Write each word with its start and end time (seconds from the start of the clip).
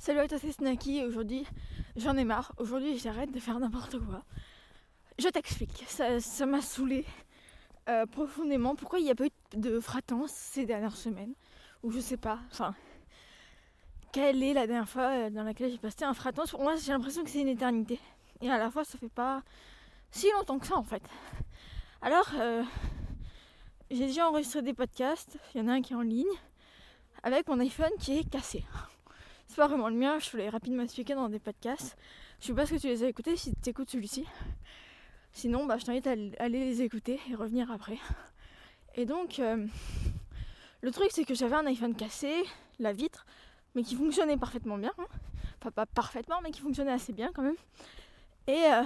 Salut 0.00 0.20
à 0.20 0.28
toi, 0.28 0.38
c'est 0.38 0.52
Snacky. 0.52 1.02
Aujourd'hui, 1.02 1.44
j'en 1.96 2.16
ai 2.16 2.22
marre. 2.22 2.52
Aujourd'hui, 2.58 2.96
j'arrête 2.98 3.32
de 3.32 3.40
faire 3.40 3.58
n'importe 3.58 3.98
quoi. 3.98 4.22
Je 5.18 5.26
t'explique. 5.28 5.84
Ça 5.88 6.46
m'a 6.46 6.60
saoulé 6.60 7.04
euh, 7.88 8.06
profondément. 8.06 8.76
Pourquoi 8.76 9.00
il 9.00 9.06
n'y 9.06 9.10
a 9.10 9.16
pas 9.16 9.26
eu 9.26 9.30
de 9.54 9.80
fratance 9.80 10.30
ces 10.30 10.66
dernières 10.66 10.96
semaines? 10.96 11.34
Ou 11.82 11.90
je 11.90 11.98
sais 11.98 12.16
pas. 12.16 12.38
Enfin, 12.52 12.76
quelle 14.12 14.40
est 14.44 14.54
la 14.54 14.68
dernière 14.68 14.88
fois 14.88 15.10
euh, 15.10 15.30
dans 15.30 15.42
laquelle 15.42 15.72
j'ai 15.72 15.78
passé 15.78 16.04
un 16.04 16.14
fratance? 16.14 16.52
Pour 16.52 16.62
moi, 16.62 16.76
j'ai 16.76 16.92
l'impression 16.92 17.24
que 17.24 17.30
c'est 17.30 17.40
une 17.40 17.48
éternité. 17.48 17.98
Et 18.40 18.48
à 18.48 18.56
la 18.56 18.70
fois, 18.70 18.84
ça 18.84 18.98
fait 18.98 19.08
pas 19.08 19.42
si 20.12 20.30
longtemps 20.30 20.60
que 20.60 20.68
ça 20.68 20.76
en 20.76 20.84
fait. 20.84 21.02
Alors, 22.02 22.30
euh, 22.36 22.62
j'ai 23.90 24.06
déjà 24.06 24.28
enregistré 24.28 24.62
des 24.62 24.74
podcasts. 24.74 25.38
Il 25.54 25.60
y 25.60 25.64
en 25.64 25.66
a 25.66 25.72
un 25.72 25.82
qui 25.82 25.92
est 25.92 25.96
en 25.96 26.02
ligne 26.02 26.24
avec 27.24 27.48
mon 27.48 27.58
iPhone 27.58 27.90
qui 27.98 28.18
est 28.18 28.30
cassé. 28.30 28.64
C'est 29.48 29.56
pas 29.56 29.66
vraiment 29.66 29.88
le 29.88 29.94
mien, 29.96 30.18
je 30.18 30.30
voulais 30.30 30.50
rapidement 30.50 30.82
expliquer 30.82 31.14
dans 31.14 31.30
des 31.30 31.38
podcasts. 31.38 31.96
Je 32.38 32.46
sais 32.46 32.52
pas 32.52 32.66
ce 32.66 32.74
que 32.74 32.80
tu 32.80 32.86
les 32.86 33.02
as 33.02 33.08
écoutés 33.08 33.34
si 33.34 33.54
tu 33.62 33.70
écoutes 33.70 33.88
celui-ci. 33.90 34.26
Sinon, 35.32 35.64
bah, 35.64 35.78
je 35.78 35.86
t'invite 35.86 36.06
à 36.06 36.10
aller 36.10 36.64
les 36.64 36.82
écouter 36.82 37.18
et 37.30 37.34
revenir 37.34 37.72
après. 37.72 37.96
Et 38.94 39.06
donc, 39.06 39.38
euh, 39.38 39.66
le 40.82 40.90
truc, 40.90 41.08
c'est 41.12 41.24
que 41.24 41.34
j'avais 41.34 41.56
un 41.56 41.64
iPhone 41.66 41.94
cassé, 41.94 42.44
la 42.78 42.92
vitre, 42.92 43.24
mais 43.74 43.82
qui 43.82 43.96
fonctionnait 43.96 44.36
parfaitement 44.36 44.76
bien. 44.76 44.92
Hein. 44.98 45.06
Enfin, 45.60 45.70
pas 45.70 45.86
parfaitement, 45.86 46.40
mais 46.42 46.50
qui 46.50 46.60
fonctionnait 46.60 46.92
assez 46.92 47.14
bien 47.14 47.30
quand 47.34 47.42
même. 47.42 47.56
Et 48.48 48.64
euh, 48.66 48.82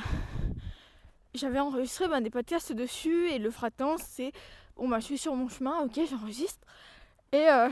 j'avais 1.35 1.59
enregistré 1.59 2.07
ben, 2.07 2.21
des 2.21 2.31
podcasts 2.31 2.73
dessus. 2.73 3.29
Et 3.31 3.39
le 3.39 3.51
fratant, 3.51 3.97
c'est 3.99 4.33
bon, 4.77 4.89
bah, 4.89 5.01
je 5.01 5.07
suis 5.07 5.19
sur 5.19 5.35
mon 5.35 5.49
chemin, 5.49 5.81
ok, 5.81 5.99
j'enregistre. 6.09 6.65
Et 7.33 7.49
euh, 7.49 7.69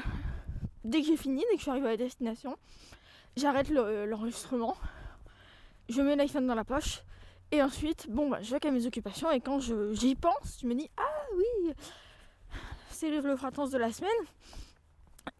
dès 0.84 1.00
que 1.00 1.06
j'ai 1.06 1.16
fini, 1.16 1.42
dès 1.50 1.52
que 1.52 1.58
je 1.58 1.62
suis 1.62 1.70
arrivée 1.70 1.88
à 1.88 1.90
la 1.90 1.96
destination, 1.96 2.56
j'arrête 3.36 3.70
l'enregistrement. 3.70 4.76
je 5.88 6.00
mets 6.02 6.16
l'iPhone 6.16 6.46
dans 6.46 6.54
la 6.54 6.64
poche 6.64 7.02
et 7.52 7.62
ensuite, 7.62 8.08
bon, 8.08 8.28
bah, 8.30 8.38
je 8.42 8.50
vais 8.50 8.60
qu'à 8.60 8.70
mes 8.70 8.86
occupations 8.86 9.30
et 9.30 9.40
quand 9.40 9.58
j'y 9.60 10.14
pense, 10.14 10.58
je 10.62 10.66
me 10.66 10.74
dis 10.74 10.88
Ah 10.96 11.24
oui, 11.36 11.74
c'est 12.90 13.10
le, 13.10 13.36
fratance 13.36 13.70
de 13.70 13.78
la 13.78 13.92
semaine. 13.92 14.10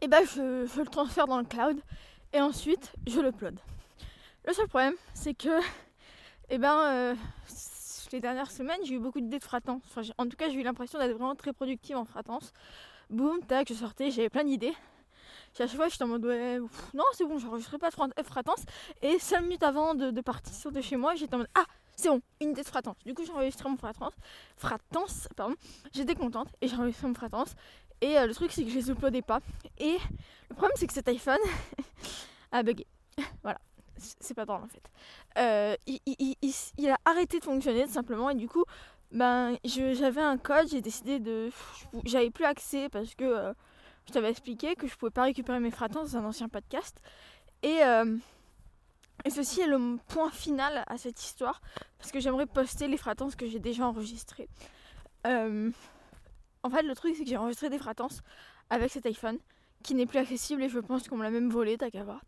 Et 0.01 0.09
bah, 0.09 0.25
je, 0.25 0.79
le 0.79 0.87
transfère 0.87 1.27
dans 1.27 1.39
le 1.39 1.45
cloud 1.45 1.81
et 2.33 2.41
ensuite, 2.41 2.93
je 3.07 3.21
l'upload. 3.21 3.59
Le 4.47 4.53
seul 4.53 4.67
problème, 4.67 4.95
c'est 5.15 5.35
que, 5.35 5.61
eh 6.49 6.59
ben, 6.59 6.79
euh, 6.81 7.15
les 8.13 8.21
dernières 8.21 8.51
semaines, 8.51 8.81
j'ai 8.85 8.95
eu 8.95 8.99
beaucoup 8.99 9.21
d'idées 9.21 9.39
de 9.39 9.45
fratance. 9.45 9.83
En 10.19 10.27
tout 10.27 10.37
cas, 10.37 10.49
j'ai 10.49 10.57
eu 10.57 10.63
l'impression 10.63 10.99
d'être 10.99 11.13
vraiment 11.13 11.37
très 11.37 11.53
productive 11.53 11.97
en 11.97 12.05
fratance. 12.05 12.53
Boum, 13.09 13.41
tac, 13.45 13.69
je 13.69 13.75
sortais, 13.75 14.11
j'avais 14.11 14.31
plein 14.31 14.45
d'idées. 14.45 14.75
À 15.59 15.67
chaque 15.67 15.77
fois, 15.77 15.89
j'étais 15.89 16.05
en 16.05 16.09
mode 16.09 16.25
ouais, 16.25 16.59
non, 16.95 17.05
c'est 17.13 17.25
bon, 17.25 17.39
j'enregistrerai 17.39 17.79
pas 17.79 17.91
de 17.91 18.23
fratance. 18.23 18.61
Et 19.03 19.19
5 19.19 19.43
minutes 19.43 19.63
avant 19.63 19.95
de, 19.95 20.21
partir 20.21 20.71
de 20.71 20.81
chez 20.81 20.97
moi, 20.97 21.15
j'étais 21.15 21.35
en 21.35 21.39
mode 21.39 21.51
ah, 21.55 21.65
c'est 21.97 22.09
bon, 22.09 22.23
une 22.41 22.51
idée 22.51 22.63
de 22.63 22.67
fratance. 22.67 22.97
Du 23.05 23.15
coup, 23.15 23.25
j'ai 23.25 23.33
enregistré 23.33 23.69
mon 23.69 23.77
fratance. 23.77 24.15
Fratance, 24.57 25.29
pardon. 25.37 25.55
J'étais 25.93 26.15
contente 26.15 26.49
et 26.61 26.69
j'ai 26.69 26.77
mon 26.77 27.15
fratance. 27.15 27.55
Et 28.01 28.17
euh, 28.19 28.27
le 28.27 28.35
truc, 28.35 28.51
c'est 28.53 28.65
que 28.65 28.71
je 28.71 28.77
les 28.77 28.91
uploadais 28.91 29.23
pas. 29.23 29.41
Et 29.79 29.99
le 30.49 30.55
problème, 30.55 30.73
c'est 30.77 30.87
que 30.87 30.95
cet 30.95 31.09
iPhone 31.09 31.39
a 32.53 32.63
bugué. 32.63 32.87
voilà. 33.43 33.61
C'est 33.97 34.33
pas 34.33 34.47
drôle 34.47 34.63
en 34.63 34.67
fait. 34.67 34.83
Euh, 35.37 35.77
il, 35.87 36.91
a 36.91 36.97
arrêté 37.05 37.39
de 37.39 37.45
fonctionner 37.45 37.85
tout 37.85 37.93
simplement. 37.93 38.31
Et 38.31 38.35
du 38.35 38.49
coup, 38.49 38.65
ben, 39.13 39.59
j'avais 39.65 40.23
un 40.23 40.39
code. 40.39 40.69
J'ai 40.71 40.81
décidé 40.81 41.19
de. 41.21 41.51
J'avais 42.07 42.31
plus 42.31 42.47
accès 42.47 42.89
parce 42.89 43.15
que 43.15 43.25
euh, 43.25 43.53
je 44.11 44.15
t'avais 44.15 44.31
expliqué 44.31 44.75
que 44.75 44.87
je 44.87 44.97
pouvais 44.97 45.11
pas 45.11 45.23
récupérer 45.23 45.61
mes 45.61 45.71
fratances 45.71 46.13
dans 46.13 46.19
un 46.19 46.25
ancien 46.25 46.49
podcast. 46.49 47.01
Et. 47.63 47.81
Et 49.25 49.31
ceci 49.31 49.61
est 49.61 49.67
le 49.67 49.99
point 50.09 50.31
final 50.31 50.85
à 50.87 50.97
cette 50.97 51.23
histoire, 51.23 51.61
parce 51.99 52.11
que 52.11 52.21
j'aimerais 52.21 52.47
poster 52.47 52.89
les 52.89 52.97
fratances 52.97 53.37
que 53.37 53.47
j'ai 53.47 53.59
déjà 53.59 53.87
enregistrées. 53.87 54.49
Euh, 55.27 55.71
en 56.63 56.71
fait, 56.71 56.83
le 56.83 56.95
truc, 56.95 57.15
c'est 57.17 57.25
que 57.25 57.29
j'ai 57.29 57.37
enregistré 57.37 57.69
des 57.69 57.79
fratances 57.79 58.23
avec 58.71 58.91
cet 58.91 59.07
iPhone, 59.07 59.39
qui 59.83 59.95
n'est 59.95 60.07
plus 60.07 60.19
accessible 60.19 60.63
et 60.63 60.69
je 60.69 60.79
pense 60.79 61.09
qu'on 61.09 61.17
me 61.17 61.23
l'a 61.23 61.31
même 61.31 61.51
volé, 61.51 61.77
voir. 62.05 62.23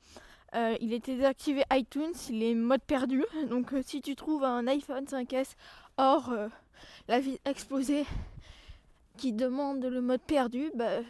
Euh, 0.54 0.76
il 0.80 0.92
était 0.92 1.14
désactivé 1.14 1.64
iTunes, 1.72 2.12
il 2.28 2.42
est 2.42 2.54
mode 2.54 2.82
perdu. 2.82 3.24
Donc 3.48 3.72
euh, 3.72 3.82
si 3.84 4.02
tu 4.02 4.14
trouves 4.14 4.44
un 4.44 4.66
iPhone 4.66 5.04
5S 5.04 5.54
hors 5.96 6.34
la 7.08 7.20
vie 7.20 7.38
explosée 7.44 8.04
qui 9.16 9.32
demande 9.32 9.84
le 9.84 10.00
mode 10.00 10.20
perdu, 10.22 10.70
bah, 10.74 11.00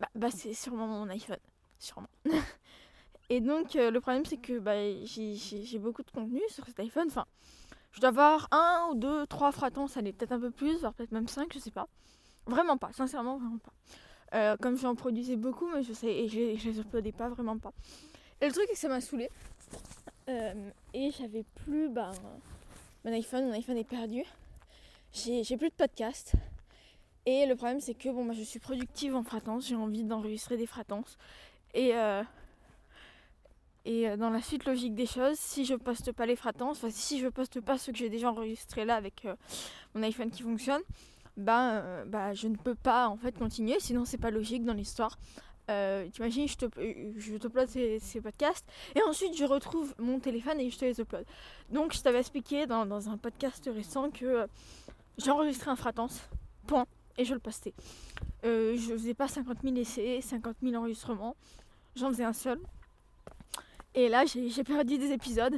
bah, 0.00 0.08
bah 0.14 0.30
c'est 0.30 0.54
sûrement 0.54 0.86
mon 0.86 1.08
iPhone. 1.08 1.38
Sûrement. 1.78 2.08
Et 3.30 3.40
donc, 3.40 3.76
euh, 3.76 3.90
le 3.92 4.00
problème, 4.00 4.24
c'est 4.24 4.38
que 4.38 4.58
bah, 4.58 4.74
j'ai 5.04 5.78
beaucoup 5.78 6.02
de 6.02 6.10
contenu 6.10 6.40
sur 6.48 6.66
cet 6.66 6.80
iPhone. 6.80 7.06
Enfin, 7.06 7.26
je 7.92 8.00
dois 8.00 8.08
avoir 8.08 8.48
un 8.50 8.88
ou 8.90 8.94
deux, 8.96 9.26
trois 9.26 9.52
fratances, 9.52 9.92
ça 9.92 10.02
peut-être 10.02 10.32
un 10.32 10.40
peu 10.40 10.50
plus, 10.50 10.80
voire 10.80 10.92
peut-être 10.94 11.12
même 11.12 11.28
cinq, 11.28 11.52
je 11.54 11.60
sais 11.60 11.70
pas. 11.70 11.88
Vraiment 12.46 12.76
pas, 12.76 12.90
sincèrement, 12.92 13.38
vraiment 13.38 13.58
pas. 13.58 13.72
Euh, 14.34 14.56
comme 14.56 14.76
j'en 14.76 14.94
produisais 14.94 15.36
beaucoup, 15.36 15.68
mais 15.68 15.82
je 15.82 15.92
sais, 15.92 16.08
et 16.08 16.28
je, 16.28 16.56
je 16.56 16.70
les 16.70 16.80
uploadais 16.80 17.12
pas, 17.12 17.28
vraiment 17.28 17.58
pas. 17.58 17.72
Et 18.40 18.46
le 18.46 18.52
truc, 18.52 18.64
c'est 18.68 18.74
que 18.74 18.78
ça 18.78 18.88
m'a 18.88 19.00
saoulé. 19.00 19.30
Euh, 20.28 20.70
et 20.94 21.10
j'avais 21.10 21.44
plus, 21.64 21.88
bah, 21.88 22.12
mon 23.04 23.12
iPhone, 23.12 23.46
mon 23.46 23.52
iPhone 23.52 23.76
est 23.76 23.84
perdu. 23.84 24.24
J'ai 25.12 25.56
plus 25.56 25.68
de 25.68 25.74
podcast. 25.74 26.34
Et 27.30 27.46
le 27.46 27.54
problème, 27.54 27.78
c'est 27.78 27.94
que 27.94 28.08
bah, 28.08 28.34
je 28.34 28.42
suis 28.42 28.58
productive 28.58 29.14
en 29.14 29.22
fratance, 29.22 29.68
j'ai 29.68 29.76
envie 29.76 30.02
d'enregistrer 30.02 30.56
des 30.56 30.66
fratances. 30.66 31.16
Et 31.74 31.94
et 33.84 34.08
euh, 34.08 34.16
dans 34.16 34.30
la 34.30 34.42
suite 34.42 34.64
logique 34.66 34.94
des 34.94 35.06
choses, 35.06 35.38
si 35.38 35.64
je 35.64 35.74
poste 35.74 36.12
pas 36.12 36.26
les 36.26 36.36
fratances, 36.36 36.86
si 36.90 37.18
je 37.18 37.28
poste 37.28 37.60
pas 37.60 37.78
ce 37.78 37.90
que 37.90 37.96
j'ai 37.96 38.10
déjà 38.10 38.30
enregistré 38.30 38.84
là 38.84 38.96
avec 38.96 39.24
euh, 39.24 39.34
mon 39.94 40.02
iPhone 40.02 40.30
qui 40.30 40.42
fonctionne, 40.42 40.82
bah, 41.36 41.80
euh, 41.80 42.04
bah 42.04 42.34
je 42.34 42.48
ne 42.48 42.56
peux 42.56 42.74
pas 42.74 43.08
en 43.08 43.16
fait 43.16 43.38
continuer, 43.38 43.80
sinon 43.80 44.04
c'est 44.04 44.18
pas 44.18 44.30
logique 44.30 44.64
dans 44.64 44.74
l'histoire. 44.74 45.18
Euh, 45.70 46.08
T'imagines, 46.10 46.48
je 46.48 46.56
te, 46.56 46.66
je 47.16 47.98
ces, 48.00 48.20
podcasts 48.20 48.66
et 48.96 49.02
ensuite 49.02 49.36
je 49.36 49.44
retrouve 49.44 49.94
mon 49.98 50.18
téléphone 50.18 50.60
et 50.60 50.68
je 50.68 50.78
te 50.78 50.84
les 50.84 51.00
upload. 51.00 51.24
Donc 51.70 51.94
je 51.94 52.02
t'avais 52.02 52.18
expliqué 52.18 52.66
dans, 52.66 52.84
dans, 52.84 53.08
un 53.08 53.16
podcast 53.16 53.70
récent 53.72 54.10
que 54.10 54.46
j'ai 55.16 55.30
enregistré 55.30 55.70
un 55.70 55.76
fratance, 55.76 56.28
point, 56.66 56.86
et 57.18 57.24
je 57.24 57.34
le 57.34 57.40
postais. 57.40 57.74
je 58.42 58.92
faisais 58.92 59.14
pas 59.14 59.28
50 59.28 59.58
000 59.62 59.76
essais, 59.76 60.20
50 60.20 60.56
000 60.62 60.74
enregistrements, 60.74 61.36
j'en 61.96 62.08
faisais 62.08 62.24
un 62.24 62.32
seul 62.32 62.60
et 63.94 64.08
là, 64.08 64.24
j'ai 64.24 64.64
perdu 64.64 64.98
des 64.98 65.12
épisodes. 65.12 65.56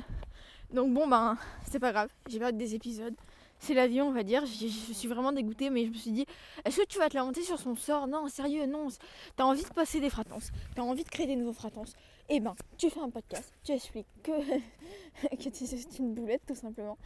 Donc 0.73 0.93
bon, 0.93 1.07
ben, 1.07 1.37
c'est 1.71 1.79
pas 1.79 1.93
grave. 1.93 2.09
J'ai 2.29 2.39
perdu 2.39 2.59
des 2.59 2.75
épisodes. 2.75 3.15
C'est 3.59 3.75
la 3.75 3.87
vie, 3.87 4.01
on 4.01 4.11
va 4.11 4.23
dire. 4.23 4.45
Je, 4.47 4.67
suis 4.67 5.07
vraiment 5.07 5.33
dégoûtée, 5.33 5.71
mais 5.71 5.85
je 5.85 5.91
me 5.91 5.95
suis 5.95 6.11
dit, 6.11 6.27
est-ce 6.65 6.81
que 6.81 6.87
tu 6.87 6.99
vas 6.99 7.09
te 7.09 7.17
lamenter 7.17 7.43
sur 7.43 7.61
son 7.61 7.77
sort? 7.77 8.07
Non, 8.09 8.27
sérieux, 8.29 8.67
non. 8.67 8.89
T'as 9.37 9.45
envie 9.45 9.63
de 9.63 9.69
passer 9.69 10.01
des 10.01 10.09
fratances. 10.09 10.51
T'as 10.75 10.83
envie 10.83 11.05
de 11.05 11.09
créer 11.11 11.27
des 11.27 11.37
nouveaux 11.37 11.53
fratances. 11.53 11.95
Eh 12.29 12.41
ben, 12.41 12.55
tu 12.79 12.89
fais 12.89 13.01
un 13.01 13.11
podcast. 13.11 13.53
Tu 13.63 13.73
expliques 13.73 14.07
que, 14.23 14.33
que 15.37 15.51
c'est 15.53 15.99
une 15.99 16.15
boulette, 16.15 16.43
tout 16.47 16.55
simplement. 16.55 16.97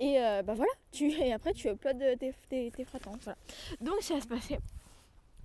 Et 0.00 0.20
euh, 0.20 0.42
bah 0.42 0.54
voilà. 0.54 0.70
Tu, 0.92 1.10
et 1.10 1.32
après, 1.32 1.52
tu 1.52 1.68
uploades 1.68 2.18
tes, 2.18 2.34
tes, 2.48 2.70
tes 2.70 2.84
fratances. 2.84 3.22
Voilà. 3.22 3.38
Donc, 3.80 3.96
ce 4.00 4.08
qui 4.08 4.12
va 4.14 4.20
se 4.20 4.26
passer, 4.26 4.58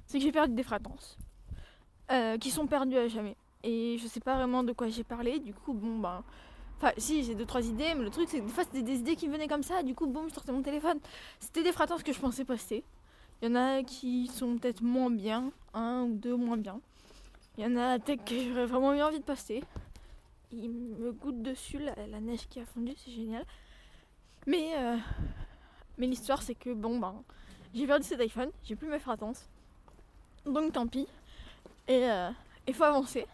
c'est 0.06 0.18
que 0.18 0.24
j'ai 0.24 0.32
perdu 0.32 0.54
des 0.54 0.64
fratances. 0.64 1.18
Euh, 2.12 2.38
qui 2.40 2.50
sont 2.50 2.66
perdues 2.66 2.98
à 2.98 3.08
jamais. 3.08 3.36
Et 3.64 3.98
je 4.00 4.08
sais 4.08 4.20
pas 4.20 4.36
vraiment 4.36 4.64
de 4.64 4.72
quoi 4.72 4.88
j'ai 4.88 5.04
parlé. 5.04 5.40
Du 5.40 5.54
coup, 5.54 5.74
bon, 5.74 6.00
ben. 6.00 6.24
Enfin, 6.78 6.92
si, 6.98 7.24
j'ai 7.24 7.36
deux, 7.36 7.46
trois 7.46 7.66
idées, 7.66 7.94
mais 7.94 8.04
le 8.04 8.10
truc, 8.10 8.30
c'est 8.30 8.40
que 8.40 8.46
des 8.46 8.52
fois, 8.52 8.64
c'était 8.64 8.82
des 8.82 9.00
idées 9.00 9.16
qui 9.16 9.28
venaient 9.28 9.50
comme 9.50 9.64
ça. 9.64 9.84
Du 9.84 9.94
coup, 9.94 10.08
bon, 10.08 10.28
je 10.30 10.34
sortais 10.34 10.52
mon 10.52 10.62
téléphone. 10.62 11.00
C'était 11.40 11.62
des 11.62 11.74
fratances 11.74 12.04
que 12.04 12.14
je 12.14 12.20
pensais 12.20 12.46
poster. 12.46 12.84
Il 13.42 13.50
y 13.50 13.52
en 13.52 13.56
a 13.56 13.84
qui 13.84 14.28
sont 14.28 14.58
peut-être 14.58 14.82
moins 14.82 15.12
bien, 15.12 15.52
un 15.74 16.04
ou 16.04 16.14
deux 16.16 16.36
moins 16.36 16.58
bien. 16.58 16.82
Il 17.58 17.64
y 17.64 17.68
en 17.68 17.78
a 17.78 18.00
peut-être 18.00 18.24
que 18.24 18.36
j'aurais 18.40 18.66
vraiment 18.66 18.94
eu 18.94 19.02
envie 19.02 19.20
de 19.20 19.24
poster. 19.24 19.64
Il 20.52 20.70
me 20.70 21.12
goûte 21.12 21.42
dessus, 21.42 21.78
la, 21.78 22.20
neige 22.20 22.48
qui 22.50 22.60
a 22.60 22.66
fondu, 22.66 22.94
c'est 22.98 23.12
génial. 23.12 23.46
Mais, 24.48 24.72
euh, 24.78 24.98
mais 25.98 26.08
l'histoire, 26.08 26.42
c'est 26.42 26.56
que, 26.56 26.74
bon, 26.74 27.00
ben, 27.00 27.16
j'ai 27.74 27.86
perdu 27.86 28.06
cet 28.06 28.20
iPhone, 28.20 28.50
j'ai 28.64 28.76
plus 28.76 28.88
mes 28.88 29.00
fratances. 29.00 29.48
Donc, 30.46 30.74
tant 30.74 30.88
pis. 30.88 31.08
Et 31.88 32.00
il 32.00 32.04
euh, 32.04 32.32
faut 32.74 32.84
avancer. 32.84 33.26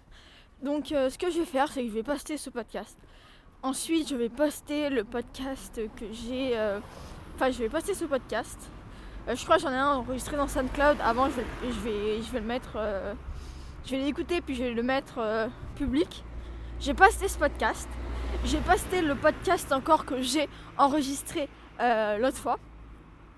Donc 0.63 0.91
euh, 0.93 1.09
ce 1.09 1.17
que 1.17 1.29
je 1.29 1.39
vais 1.39 1.45
faire, 1.45 1.71
c'est 1.71 1.83
que 1.83 1.89
je 1.89 1.93
vais 1.93 2.03
poster 2.03 2.37
ce 2.37 2.49
podcast. 2.49 2.97
Ensuite, 3.61 4.07
je 4.07 4.15
vais 4.15 4.29
poster 4.29 4.89
le 4.89 5.03
podcast 5.03 5.81
que 5.95 6.05
j'ai... 6.11 6.57
Enfin, 7.35 7.51
je 7.51 7.59
vais 7.59 7.69
poster 7.69 7.93
ce 7.93 8.05
podcast. 8.05 8.59
Je 9.27 9.43
crois 9.43 9.57
que 9.57 9.63
j'en 9.63 9.71
ai 9.71 9.77
un 9.77 9.95
enregistré 9.95 10.37
dans 10.37 10.47
SoundCloud. 10.47 10.97
Avant, 11.01 11.29
je 11.29 11.35
vais, 11.35 11.45
je 11.63 11.79
vais, 11.79 12.21
je 12.21 12.31
vais 12.31 12.39
le 12.39 12.45
mettre... 12.45 12.77
je 13.85 13.91
vais 13.91 13.97
l'écouter, 13.97 14.39
puis 14.39 14.55
je 14.55 14.63
vais 14.63 14.73
le 14.73 14.83
mettre 14.83 15.49
public. 15.75 16.23
J'ai 16.79 16.93
posté 16.93 17.27
ce 17.27 17.37
podcast. 17.37 17.89
J'ai 18.43 18.59
posté 18.59 19.01
le 19.01 19.15
podcast 19.15 19.71
encore 19.71 20.05
que 20.05 20.21
j'ai 20.21 20.49
enregistré 20.77 21.47
l'autre 21.79 22.37
fois. 22.37 22.59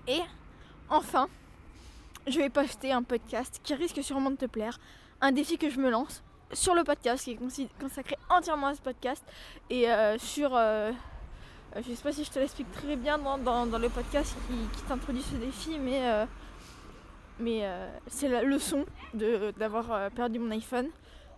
Et 0.06 0.20
enfin, 0.88 1.28
je 2.26 2.38
vais 2.38 2.50
poster 2.50 2.92
un 2.92 3.02
podcast 3.02 3.60
qui 3.62 3.74
risque 3.74 4.02
sûrement 4.02 4.30
de 4.30 4.36
te 4.36 4.46
plaire. 4.46 4.78
Un 5.20 5.32
défi 5.32 5.58
que 5.58 5.70
je 5.70 5.78
me 5.78 5.90
lance 5.90 6.22
sur 6.52 6.74
le 6.74 6.84
podcast 6.84 7.24
qui 7.24 7.32
est 7.32 7.38
consacré 7.80 8.16
entièrement 8.30 8.68
à 8.68 8.74
ce 8.74 8.80
podcast 8.80 9.22
et 9.68 9.90
euh, 9.90 10.16
sur 10.18 10.52
euh, 10.54 10.92
je 11.76 11.92
sais 11.92 12.02
pas 12.02 12.12
si 12.12 12.24
je 12.24 12.30
te 12.30 12.38
l'explique 12.38 12.70
très 12.72 12.96
bien 12.96 13.18
dans, 13.18 13.66
le 13.66 13.88
podcast 13.90 14.34
qui, 14.48 14.82
t'introduit 14.84 15.22
ce 15.22 15.36
défi 15.36 15.78
mais 15.78 16.26
mais 17.38 17.68
c'est 18.06 18.28
la 18.28 18.42
leçon 18.42 18.86
d'avoir 19.12 20.10
perdu 20.12 20.38
mon 20.38 20.50
iPhone 20.52 20.88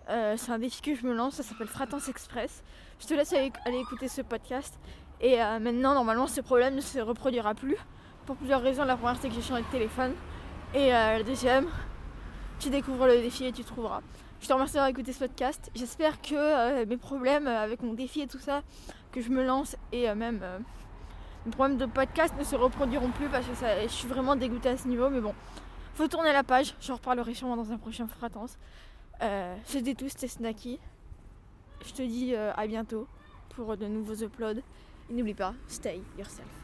c'est 0.08 0.50
un 0.50 0.58
défi 0.58 0.82
que 0.82 0.94
je 0.94 1.06
me 1.06 1.14
lance 1.14 1.34
ça 1.34 1.42
s'appelle 1.42 1.68
Fratance 1.68 2.08
Express 2.08 2.62
je 2.98 3.06
te 3.06 3.14
laisse 3.14 3.32
aller, 3.32 3.78
écouter 3.78 4.08
ce 4.08 4.22
podcast 4.22 4.78
et 5.20 5.36
maintenant 5.36 5.94
normalement 5.94 6.26
ce 6.26 6.40
problème 6.40 6.74
ne 6.74 6.80
se 6.80 6.98
reproduira 6.98 7.54
plus 7.54 7.76
pour 8.26 8.36
plusieurs 8.36 8.60
raisons 8.60 8.84
la 8.84 8.96
première 8.96 9.16
c'est 9.20 9.28
que 9.28 9.34
j'ai 9.34 9.42
changé 9.42 9.62
de 9.62 9.70
téléphone 9.70 10.12
et 10.74 10.90
la 10.90 11.22
deuxième 11.22 11.68
tu 12.60 12.68
découvres 12.68 13.06
le 13.06 13.16
défi 13.22 13.46
et 13.46 13.52
tu 13.52 13.64
trouveras. 13.64 14.02
Je 14.40 14.46
te 14.46 14.52
remercie 14.52 14.74
d'avoir 14.74 14.90
écouté 14.90 15.14
ce 15.14 15.20
podcast. 15.20 15.70
J'espère 15.74 16.20
que 16.20 16.34
euh, 16.34 16.84
mes 16.86 16.98
problèmes 16.98 17.46
avec 17.46 17.82
mon 17.82 17.94
défi 17.94 18.20
et 18.20 18.26
tout 18.26 18.38
ça, 18.38 18.62
que 19.12 19.22
je 19.22 19.30
me 19.30 19.42
lance 19.42 19.76
et 19.92 20.10
euh, 20.10 20.14
même 20.14 20.40
euh, 20.42 20.58
mes 21.46 21.52
problèmes 21.52 21.78
de 21.78 21.86
podcast 21.86 22.34
ne 22.38 22.44
se 22.44 22.56
reproduiront 22.56 23.10
plus 23.10 23.28
parce 23.28 23.46
que 23.46 23.52
je 23.82 23.88
suis 23.88 24.08
vraiment 24.08 24.36
dégoûtée 24.36 24.68
à 24.68 24.76
ce 24.76 24.86
niveau. 24.86 25.08
Mais 25.08 25.20
bon, 25.20 25.34
faut 25.94 26.06
tourner 26.06 26.34
la 26.34 26.42
page. 26.42 26.74
J'en 26.82 26.96
reparlerai 26.96 27.32
sûrement 27.32 27.56
dans 27.56 27.72
un 27.72 27.78
prochain 27.78 28.06
fratance. 28.06 28.58
C'était 29.64 29.94
tout, 29.94 30.08
c'était 30.08 30.28
Snacky. 30.28 30.78
Je 31.84 31.92
te 31.92 32.02
dis 32.02 32.34
à 32.34 32.66
bientôt 32.66 33.06
pour 33.50 33.76
de 33.76 33.86
nouveaux 33.86 34.22
uploads. 34.24 34.60
Et 35.10 35.12
n'oublie 35.12 35.34
pas, 35.34 35.54
stay 35.66 36.00
yourself. 36.16 36.59